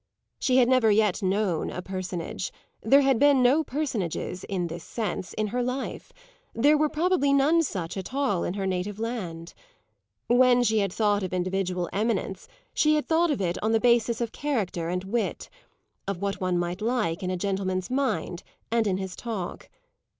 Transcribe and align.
She 0.39 0.57
had 0.57 0.67
never 0.67 0.89
yet 0.89 1.21
known 1.21 1.69
a 1.69 1.83
personage; 1.83 2.51
there 2.81 3.01
had 3.01 3.19
been 3.19 3.43
no 3.43 3.63
personages, 3.63 4.43
in 4.45 4.65
this 4.65 4.83
sense, 4.83 5.33
in 5.35 5.45
her 5.53 5.61
life; 5.61 6.11
there 6.55 6.75
were 6.75 6.89
probably 6.89 7.31
none 7.31 7.61
such 7.61 7.95
at 7.97 8.11
all 8.11 8.43
in 8.43 8.55
her 8.55 8.65
native 8.65 8.97
land. 8.97 9.53
When 10.25 10.63
she 10.63 10.79
had 10.79 10.91
thought 10.91 11.21
of 11.21 11.33
individual 11.33 11.87
eminence 11.93 12.47
she 12.73 12.95
had 12.95 13.07
thought 13.07 13.29
of 13.29 13.41
it 13.41 13.61
on 13.61 13.73
the 13.73 13.79
basis 13.79 14.21
of 14.21 14.31
character 14.31 14.89
and 14.89 15.03
wit 15.03 15.49
of 16.07 16.19
what 16.19 16.41
one 16.41 16.57
might 16.57 16.81
like 16.81 17.21
in 17.21 17.29
a 17.29 17.37
gentleman's 17.37 17.91
mind 17.91 18.41
and 18.71 18.87
in 18.87 18.97
his 18.97 19.15
talk. 19.15 19.69